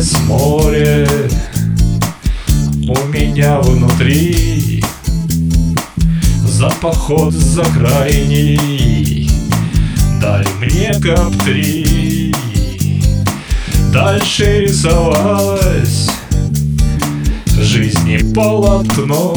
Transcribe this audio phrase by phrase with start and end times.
[0.00, 1.06] С море.
[2.88, 4.82] У меня внутри
[6.46, 9.30] За поход за крайний.
[10.22, 12.34] Дали мне коптри.
[13.92, 16.08] Дальше рисовалась
[17.58, 19.34] Жизни полотно.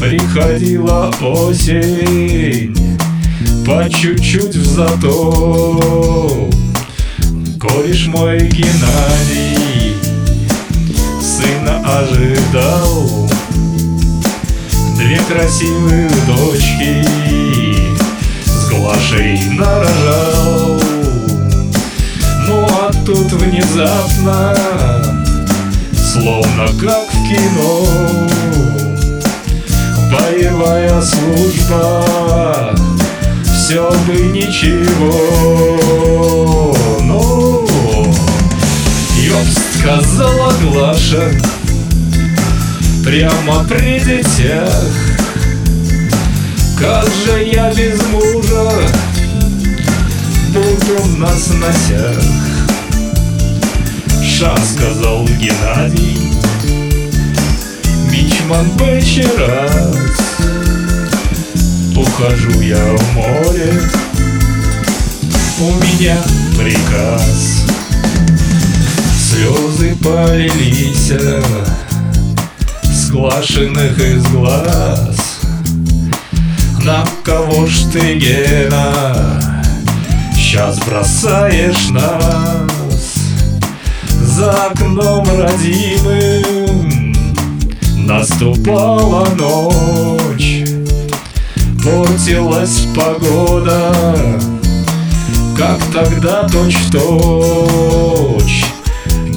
[0.00, 2.74] Приходила осень
[3.66, 6.57] По чуть-чуть в заток
[7.60, 9.96] Кореш мой Геннадий.
[11.20, 13.28] Сына ожидал
[14.96, 17.04] Две красивые дочки.
[18.44, 20.80] С Глашей нарожал.
[22.46, 24.54] Ну а тут внезапно
[25.92, 28.28] Словно как в кино
[30.12, 32.74] Боевая служба.
[33.42, 35.77] Все бы ничего
[41.18, 41.30] Глаша
[43.04, 44.72] Прямо при детях
[46.78, 48.70] Как же я без мужа
[50.52, 52.22] Буду на сносях
[54.22, 56.18] Ша, сказал Геннадий
[58.10, 60.38] Мичман Бэчи раз
[61.96, 63.72] Ухожу я в море
[65.60, 66.16] У меня
[66.56, 67.64] приказ
[70.02, 71.12] полились
[72.82, 75.40] Сглашенных из глаз.
[76.84, 79.40] На кого ж ты, Гена
[80.34, 83.14] Сейчас бросаешь нас?
[84.22, 87.14] За окном родимым
[87.96, 90.64] Наступала ночь
[91.82, 93.94] Портилась погода.
[95.56, 97.98] Как тогда точь-в-точь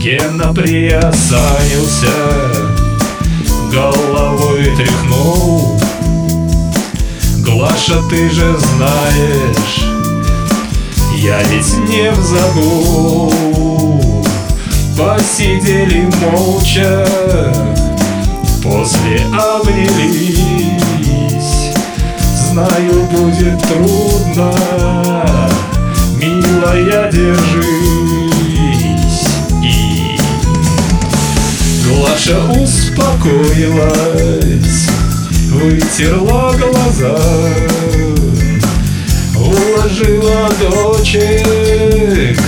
[0.02, 2.08] Гена приосанился
[3.72, 5.80] Головой тряхнул.
[7.46, 9.86] Глаша, ты же знаешь
[11.18, 13.32] Я ведь не в забыл
[14.98, 17.06] Посидели молча
[18.64, 20.42] После обнялись.
[22.50, 24.71] Знаю, будет трудно
[33.62, 34.88] успокоилась
[35.50, 37.20] Вытерла глаза
[39.36, 42.40] Уложила дочек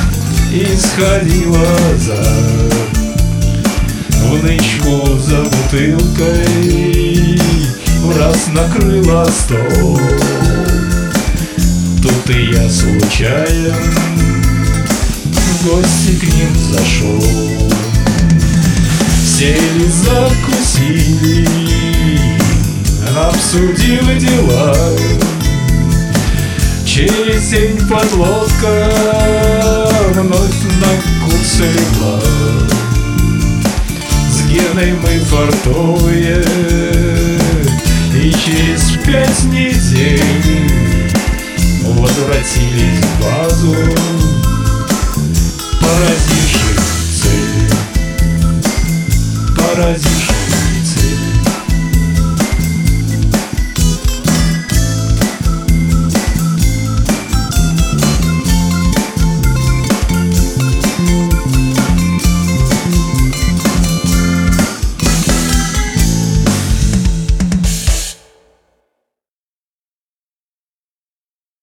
[0.51, 2.23] И сходила за
[4.23, 6.47] В нычку за бутылкой
[7.99, 9.99] В раз накрыла стол.
[12.01, 13.75] Тут и я случайно
[15.31, 17.82] В гости к ним зашел
[19.35, 21.47] Сели, закусили
[23.17, 24.75] Обсудили дела.
[26.85, 28.91] Через день подлодка
[30.11, 32.21] Вновь на курс легла
[34.29, 36.45] С Геной мы фартовые
[38.13, 40.21] И через пять недель
[41.81, 44.32] Возвратились в базу
[49.73, 50.22] horas de